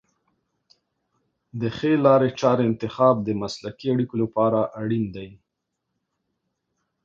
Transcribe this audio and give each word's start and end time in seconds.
د 1.59 1.61
ښې 1.77 1.93
لارې 2.05 2.29
چارې 2.39 2.63
انتخاب 2.71 3.15
د 3.23 3.29
مسلکي 3.41 3.87
اړیکو 3.93 4.15
لپاره 4.23 4.59
اړین 4.81 5.05
دی. 5.15 5.29